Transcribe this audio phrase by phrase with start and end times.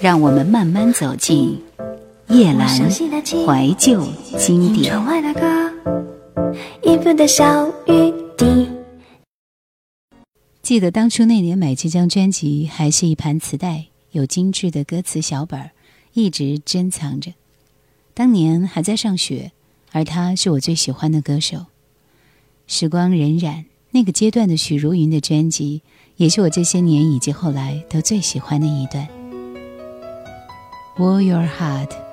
[0.00, 1.60] 让我们慢慢走进
[2.28, 4.06] 叶阑怀旧
[4.38, 4.94] 经典。
[10.62, 15.70] 记得当初那年买这张专辑，还是一盘磁带，有精致的歌词小本儿，
[16.12, 17.32] 一直珍藏着。
[18.14, 19.50] 当年还在上学，
[19.90, 21.66] 而他是我最喜欢的歌手。
[22.68, 25.82] 时光荏苒，那个阶段的许茹芸的专辑，
[26.20, 29.08] 也是我这些年以及后来都最喜欢的一段。
[30.98, 32.09] War Your Heart。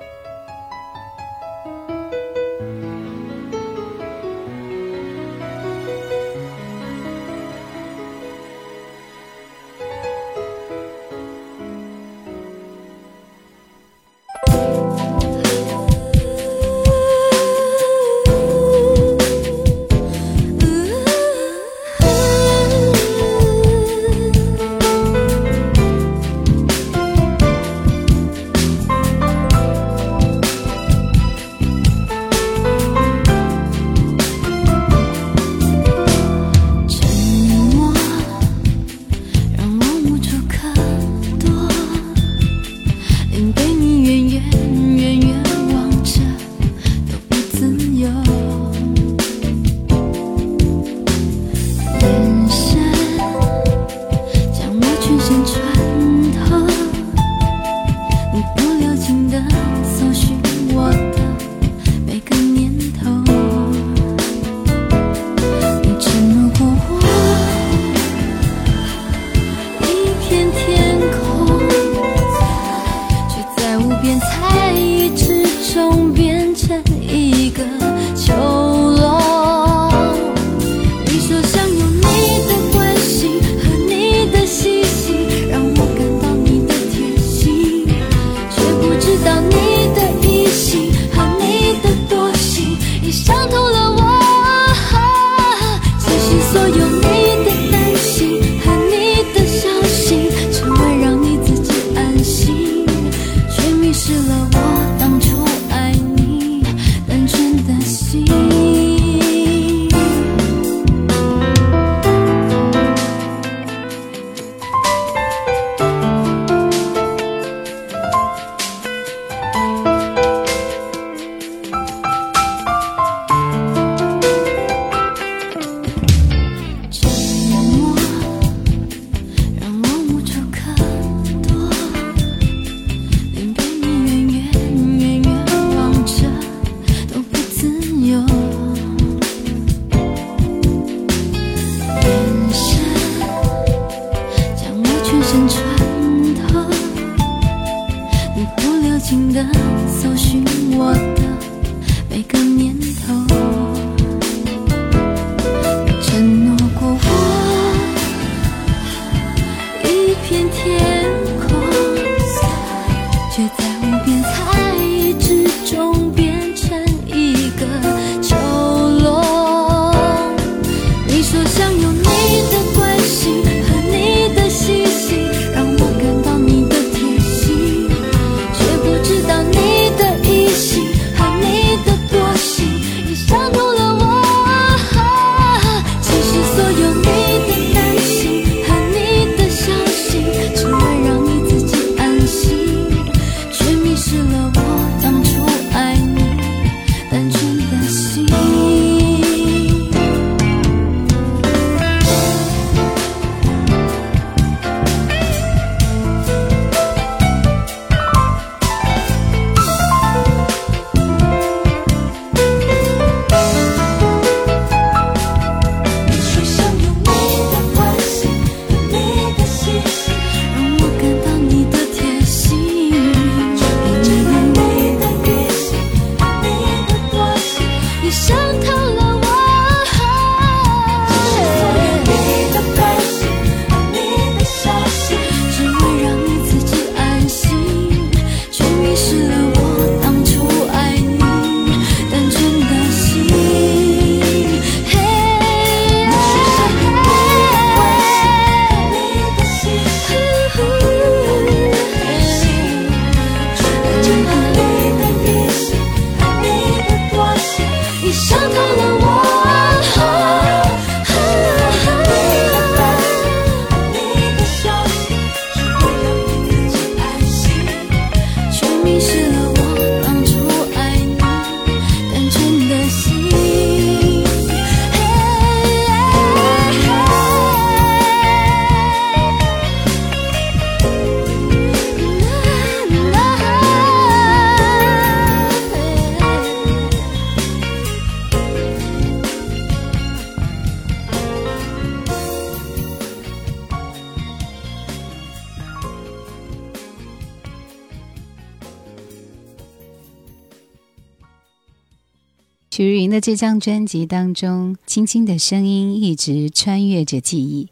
[302.78, 307.66] 许茹芸的这张专辑当中，轻轻的声音一直穿越着记忆，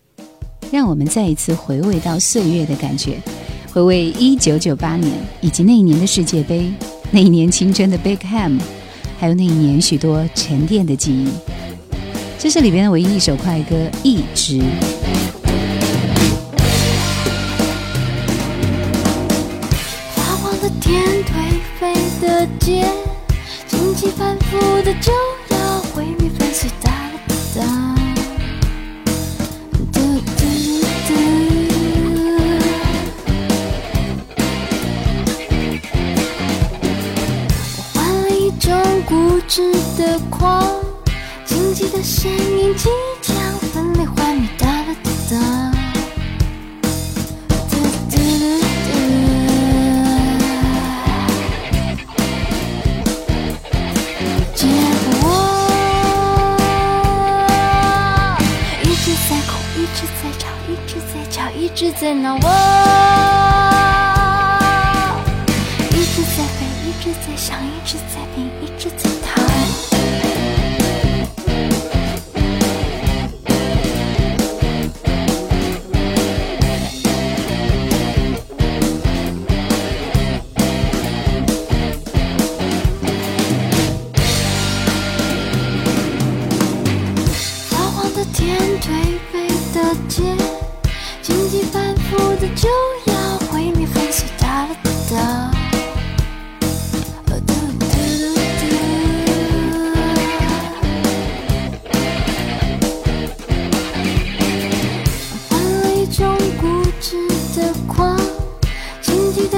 [0.73, 3.23] 让我们再一次回味到岁月的感觉，
[3.73, 6.73] 回味一九九八年以及那一年的世界杯，
[7.13, 8.59] 那一年青春的 Big Ham，
[9.17, 11.29] 还有那一年许多沉淀的记忆。
[12.37, 14.61] 这是里边的唯一一首快歌，一直。
[20.17, 22.86] 发黄的天，颓废的街。
[24.17, 25.13] 反复的就
[25.51, 26.91] 要毁灭粉碎哒
[27.29, 27.61] 哒哒
[29.93, 30.41] 哒哒。
[37.77, 38.73] 我换了一种
[39.05, 40.67] 固执的狂，
[41.45, 42.75] 荆棘的声音
[62.07, 62.86] 一直在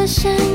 [0.09, 0.48] 经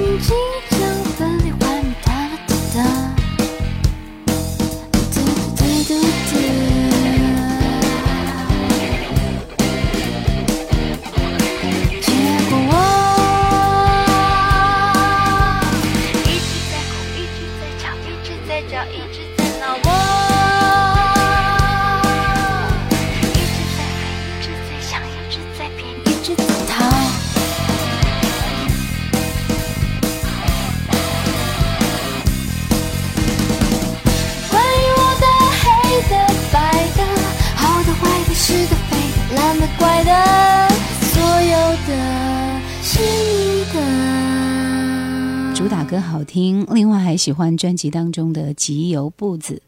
[47.24, 49.62] 喜欢专辑当中的集邮步子，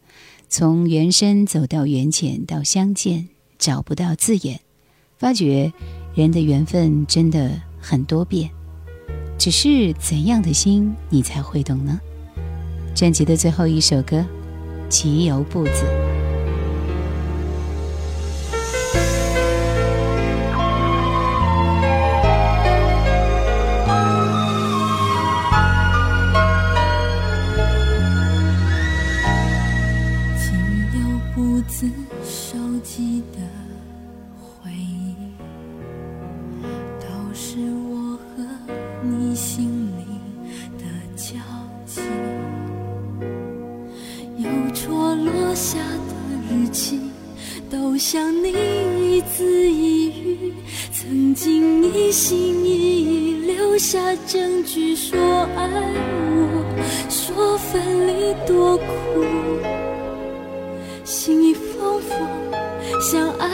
[0.46, 4.60] 从缘深走到缘浅到相见，找不到字眼，
[5.16, 5.72] 发觉
[6.14, 8.50] 人的缘分真的很多变，
[9.38, 11.98] 只是怎样的心你才会懂呢？
[12.94, 14.22] 专辑的最后一首歌，
[14.90, 15.95] 集邮步子。
[58.46, 58.84] 多苦，
[61.04, 62.18] 心已疯疯，
[63.00, 63.45] 想爱。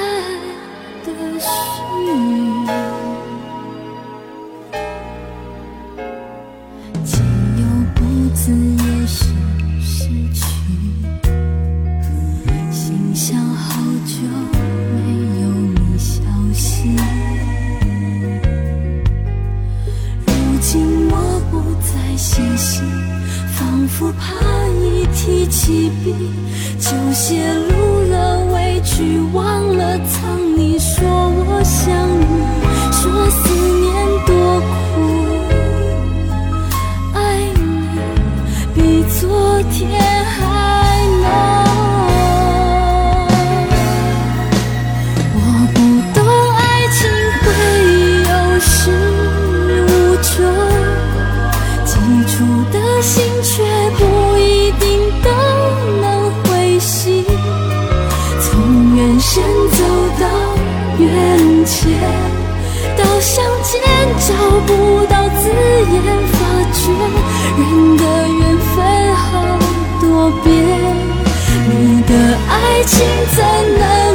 [62.96, 63.72] 到相见
[64.18, 64.28] 找
[64.66, 64.70] 不
[65.06, 65.42] 到字
[65.92, 65.94] 眼，
[66.32, 66.34] 发
[66.72, 66.80] 觉
[67.58, 67.60] 人
[67.96, 68.74] 的缘分
[69.16, 69.22] 好
[70.00, 70.04] 多
[70.44, 70.46] 变。
[71.68, 72.12] 你的
[72.48, 72.52] 爱
[72.84, 72.92] 情
[73.34, 73.38] 怎
[73.78, 74.11] 能？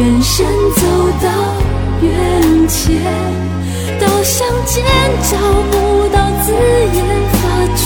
[0.00, 0.82] 远山走
[1.22, 1.28] 到
[2.00, 2.08] 远
[2.66, 2.88] 前，
[4.00, 4.82] 到相见
[5.30, 5.36] 找
[5.70, 7.04] 不到字眼，
[7.34, 7.38] 发
[7.76, 7.82] 觉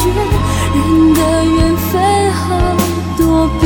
[0.76, 0.78] 人
[1.12, 2.38] 的缘分好
[3.18, 3.62] 多变。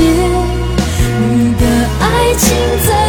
[1.21, 1.63] 你的
[2.01, 2.47] 爱情
[2.89, 3.08] 在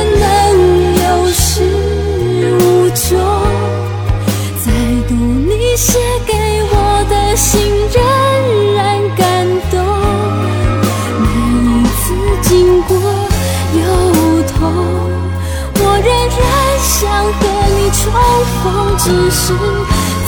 [19.10, 19.54] 只是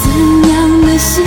[0.02, 1.24] 怎样的心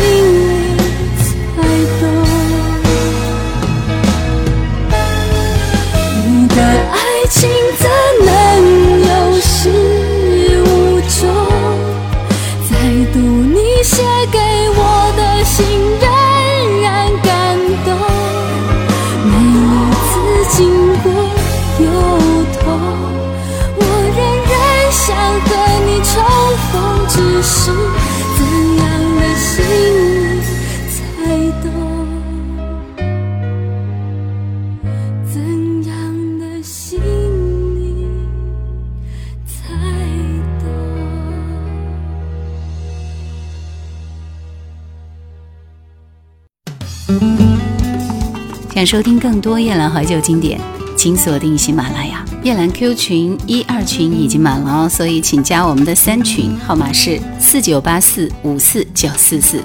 [48.84, 50.60] 收听更多夜兰怀旧经典，
[50.96, 52.24] 请锁定喜马拉雅。
[52.42, 59.62] 夜兰 Q 群一二群已经满了哦，所以请加我们的三群，号码是四九八四五四九四四。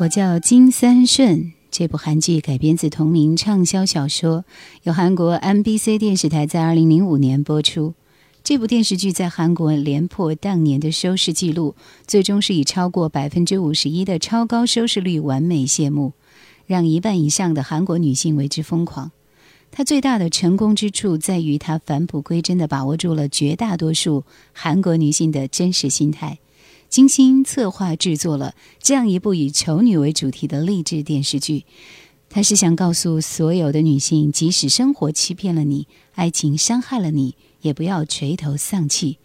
[0.00, 1.52] 我叫金三顺。
[1.70, 4.44] 这部韩剧改编自同名畅销小说，
[4.84, 7.94] 由韩国 MBC 电视台在二零零五年播出。
[8.42, 11.74] 这部电视剧在韩国连破当年的收视纪录，
[12.06, 16.12] 最终是以超过百分之五十一的超高收视率完美谢幕。
[16.66, 19.12] 让一半以上的韩国女性为之疯狂。
[19.70, 26.38] 她最大的成功之处在于，她返璞归真地把握住了绝大多数韩国女性的真实心态，
[26.88, 31.64] 精心策划制作了这样一部以丑女为主题的励志电视剧。
[32.28, 39.18] 她是想告诉所有的女性，即使生活欺骗了你，爱情伤害了你，也不要垂头丧气，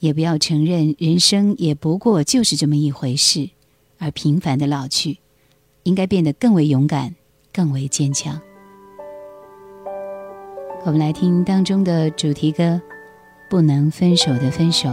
[0.00, 3.50] 也不要承认人生也不过就是这么一回事，
[3.98, 5.18] 而平凡的老去。
[5.84, 7.14] 应该变得更为勇敢，
[7.52, 8.40] 更为坚强。
[10.84, 12.62] 我们来听当中的主题歌
[13.48, 14.90] 《不能分手的分手》。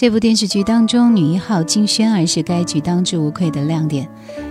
[0.00, 4.08] 这部电视剧当中，女一号金萱儿是该剧当之无愧的亮点。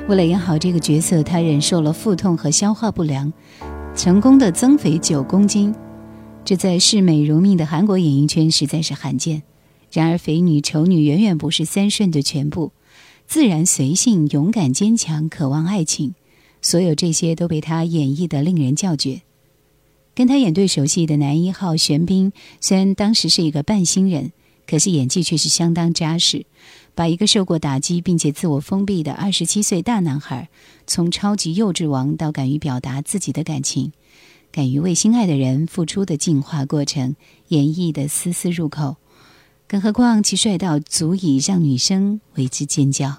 [0.07, 3.33] 为了演好这个角色，她忍受了腹痛和消化不良，
[3.95, 5.73] 成功的增肥九公斤。
[6.45, 9.41] 这在视美如命的韩国演艺圈实在是罕见。
[9.91, 12.71] 然而，肥女丑女远远不是三顺的全部。
[13.25, 16.13] 自然随性、勇敢坚强、渴望爱情，
[16.61, 19.21] 所有这些都被她演绎得令人叫绝。
[20.13, 24.31] 跟她演对手戏的男一号玄彬，虽然当时是一个半新人。
[24.69, 26.45] 可是演技却是相当扎实，
[26.93, 30.47] 把一个受过打击并且自我封闭的二十七岁大男孩，
[30.85, 33.93] 从超级幼稚王到敢于表达自己的感情，
[34.51, 37.15] 敢于为心爱的人付出的进化过程，
[37.47, 38.97] 演绎的丝丝入口。
[39.67, 43.17] 更何况其帅到足以让女生为之尖叫。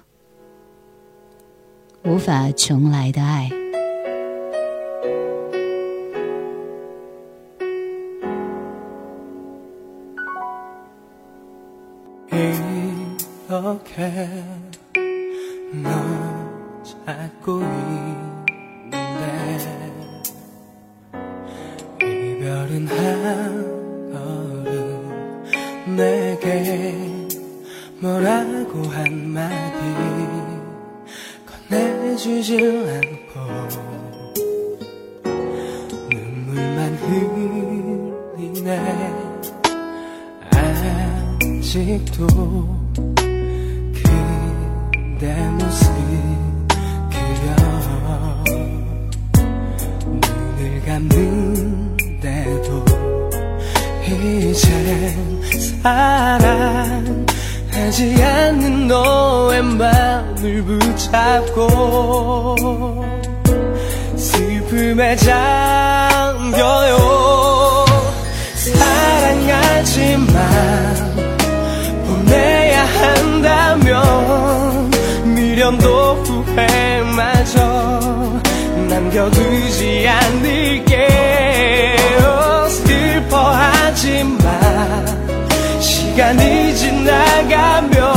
[2.05, 3.60] 无法重来的爱。
[13.97, 14.50] 이
[57.91, 61.75] 사랑하지 않는 너의 마음을 붙잡고
[64.15, 66.95] 슬픔에 잠겨요.
[68.55, 70.31] 사랑하지만
[72.07, 73.91] 보내야 한다면
[75.25, 77.59] 미련도 후회마저
[78.87, 81.09] 남겨두지 않을게요.
[82.69, 84.41] 슬퍼하지만
[86.21, 88.11] 시간이 지나가면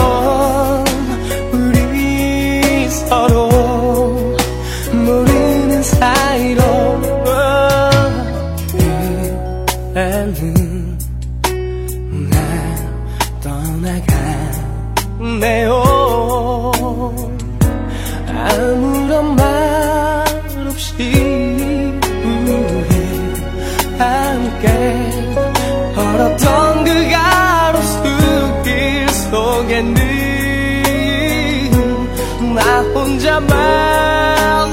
[33.35, 34.67] 남아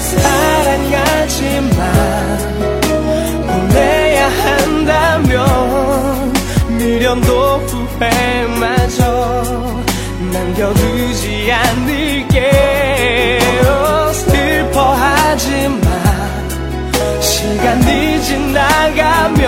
[0.00, 1.78] 사랑하지만
[3.46, 5.36] 보내야 한다면
[6.76, 9.02] 미련도 후회마저
[10.32, 12.48] 남겨두지 않을게요.
[14.12, 15.80] 슬퍼하지만
[17.20, 19.40] 시간이 지나가면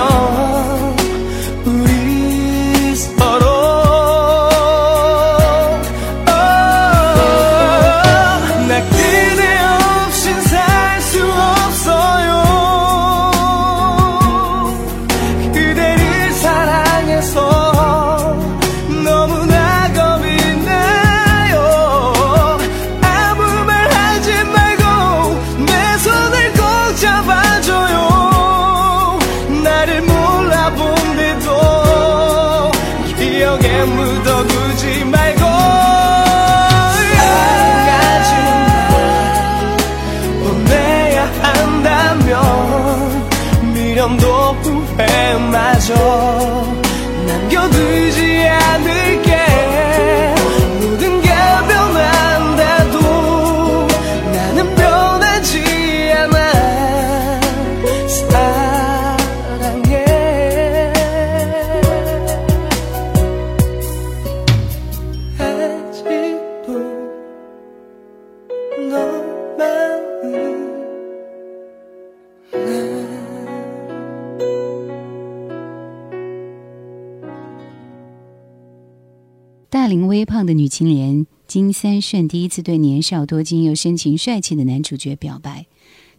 [80.52, 85.66] 女青年金三顺第一次对年少多金又深情帅气的男主角表白，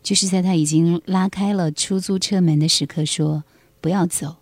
[0.01, 3.43] 就是在他已经拉开了出租车门的时刻说
[3.81, 4.37] ：“不要走。”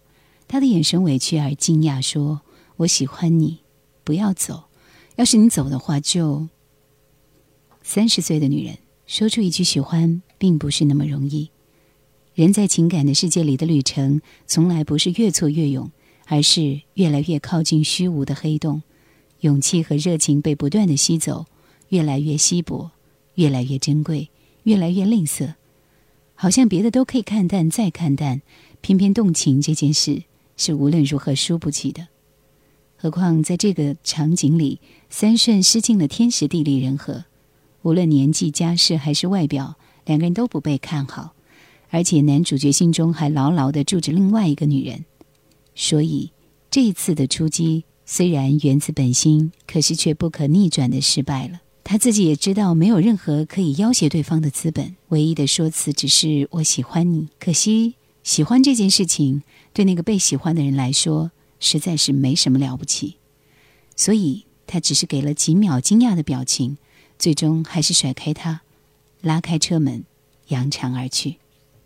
[0.48, 2.42] 他的眼神委屈而惊讶，说
[2.78, 3.60] ：“我喜欢你，
[4.04, 4.66] 不要走。
[5.16, 6.48] 要是你走的话，就……”
[7.84, 8.78] 三十岁的女人
[9.08, 11.50] 说出一句喜欢，并不是那么容易。
[12.34, 15.92] 人在情感的世界里的旅程，从来不是越挫越勇，
[16.26, 18.84] 而是越来越靠近虚无的黑洞。
[19.42, 21.46] 勇气和热情被不断的吸走，
[21.90, 22.92] 越来越稀薄，
[23.36, 24.30] 越来越珍贵，
[24.64, 25.56] 越来越吝啬。
[26.36, 28.42] 好像别的都可以看淡再看淡，
[28.82, 30.24] 偏偏动情这件事
[30.58, 32.08] 是无论如何输不起的。
[32.98, 37.26] 何况在这个场景里，三顺失尽了天时地利人和，
[37.82, 39.76] 无论年纪、家世还是外表，
[40.06, 41.34] 两个人都不被看好，
[41.90, 45.04] 而且男主角心中还牢牢的住着另外一个女人。
[45.74, 46.32] 所以
[46.70, 47.86] 这一次的出击。
[48.06, 51.62] 虽然源自本心，可是却不可逆转的失败了。
[51.84, 57.28] 他自己也知道，没有任何可以要挟对方的资本，唯一的说辞只是“我喜欢你”。
[57.40, 59.42] 可惜，喜欢这件事情
[59.74, 63.16] 对那个被喜欢的人来说，实在是没什么了不起。
[63.96, 66.78] 所以他只是给了几秒惊讶的表情，
[67.18, 68.62] 最终还是甩开他，
[69.22, 70.06] 拉开车门，
[70.50, 71.38] 扬长而去。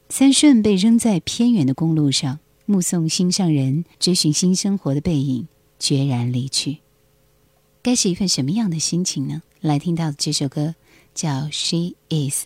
[0.09, 5.47] 三顺被扔在偏远的公路上，目送心上人追寻新生活的背影。
[5.85, 6.79] 决然离去，
[7.83, 9.43] 该是一份什么样的心情呢？
[9.61, 10.73] 来听到这首歌，
[11.13, 12.45] 叫《She Is》。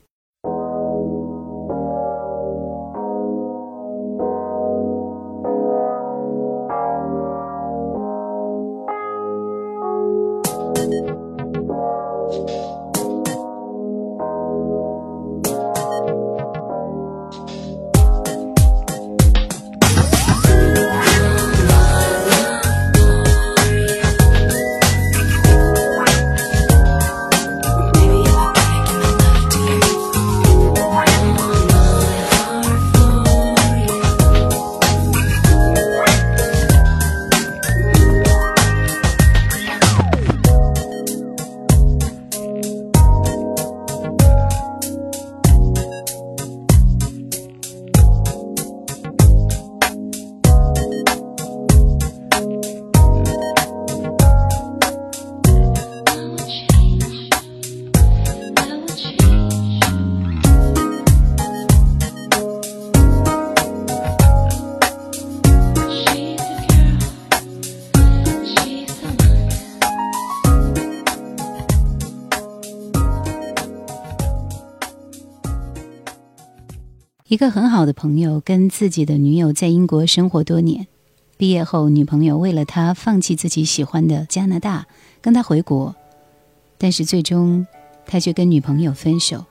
[77.29, 80.87] 一个很好的朋友跟自己的女友在英国生活多年，
[81.37, 84.87] 毕业后，女朋友为了他放弃自己喜欢的加拿大，
[85.21, 85.95] 跟他回国，
[86.79, 87.67] 但是最终
[88.07, 89.45] 他却跟女朋友分手。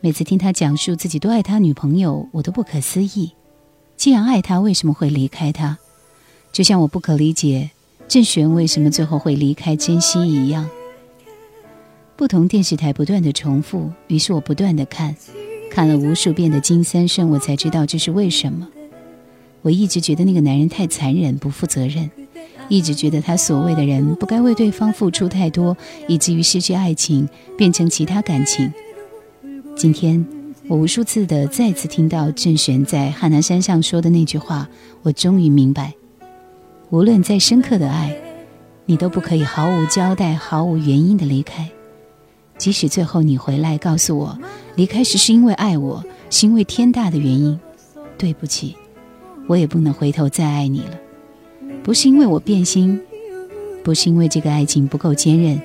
[0.00, 3.32] 每次听他讲述自己多爱他女朋友，我都不可思议。
[3.98, 5.76] 既然爱他，为什么会离开他？
[6.50, 7.72] 就像我不可理解
[8.08, 10.66] 郑玄为什么最后会离开珍惜一样。
[12.16, 15.14] 不同电视台不断的重复，于是我不断的看。
[15.74, 18.68] 看了无数遍的金三顺，我才知道这是为什么。
[19.60, 22.08] 我一直觉得那个男人太残忍、不负责任，
[22.68, 28.72] 一直觉得他所谓的人不该为对方付出太多，以至于失去爱情，变成其他感情。
[29.74, 30.24] 今天，
[30.68, 34.68] 我无数次的再次听到郑玄在汉南山上说的那句话，
[35.02, 35.92] 我终于明白：
[36.90, 38.16] 无论再深刻的爱，
[38.86, 41.68] 你都不可以毫无交代、毫无原因的离开。
[42.64, 44.38] 即使最后你回来告诉我，
[44.74, 47.60] 离开时是因为爱我，是因为天大的原因，
[48.16, 48.74] 对不起，
[49.46, 50.98] 我也不能回头再爱你了。
[51.82, 52.98] 不是因为我变心，
[53.82, 55.60] 不是因为这个爱情不够坚韧，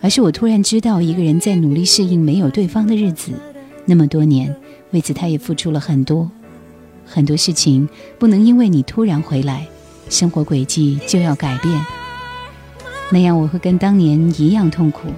[0.00, 3.32] 而是我突然知道，一个人在努力适应没有对方的日子，
[3.84, 4.56] 那么多年，
[4.92, 6.30] 为此他也付出了很多，
[7.04, 7.86] 很多事情
[8.18, 9.68] 不能因为你突然回来，
[10.08, 11.78] 生活轨迹就要改变，
[13.12, 15.08] 那样我会跟当年一样痛苦。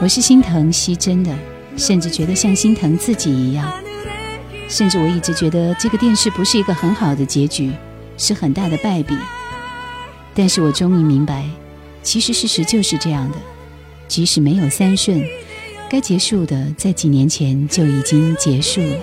[0.00, 1.34] 我是心疼惜真的，
[1.76, 3.72] 甚至觉得像心疼自己一样。
[4.68, 7.72] 甚至我一直觉得这个电视不是一个很好的结局，
[8.18, 9.16] 是很大的败笔。
[10.34, 11.44] 但是我终于明白，
[12.02, 13.36] 其实事实就是这样的。
[14.08, 15.24] 即使没有三顺，
[15.88, 18.96] 该结束的在几年前就已经结束了。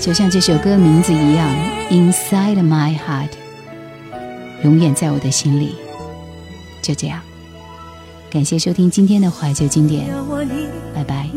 [0.00, 1.48] 就像这首歌名字一样
[1.90, 3.30] ，Inside My Heart，
[4.64, 5.76] 永远在我的心里。
[6.82, 7.20] 就这样。
[8.30, 10.06] 感谢收听今天的怀旧经典，
[10.94, 11.28] 拜拜。